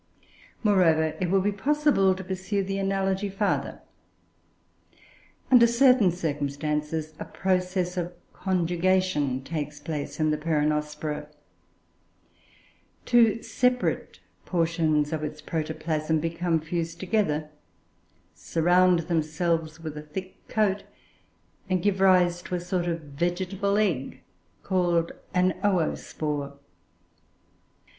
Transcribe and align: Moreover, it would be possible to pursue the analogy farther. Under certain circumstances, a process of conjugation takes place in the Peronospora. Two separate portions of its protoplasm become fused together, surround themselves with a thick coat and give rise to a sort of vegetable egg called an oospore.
Moreover, 0.63 1.15
it 1.19 1.29
would 1.29 1.43
be 1.43 1.51
possible 1.51 2.15
to 2.15 2.23
pursue 2.23 2.63
the 2.63 2.79
analogy 2.79 3.29
farther. 3.29 3.81
Under 5.51 5.67
certain 5.67 6.11
circumstances, 6.11 7.13
a 7.19 7.25
process 7.25 7.97
of 7.97 8.11
conjugation 8.33 9.43
takes 9.43 9.79
place 9.79 10.19
in 10.19 10.31
the 10.31 10.39
Peronospora. 10.39 11.27
Two 13.05 13.43
separate 13.43 14.19
portions 14.43 15.13
of 15.13 15.23
its 15.23 15.39
protoplasm 15.39 16.19
become 16.19 16.59
fused 16.59 16.99
together, 16.99 17.49
surround 18.33 19.01
themselves 19.01 19.81
with 19.81 19.95
a 19.95 20.01
thick 20.01 20.47
coat 20.47 20.83
and 21.69 21.83
give 21.83 22.01
rise 22.01 22.41
to 22.41 22.55
a 22.55 22.59
sort 22.59 22.87
of 22.87 23.01
vegetable 23.01 23.77
egg 23.77 24.21
called 24.63 25.11
an 25.35 25.53
oospore. 25.63 26.57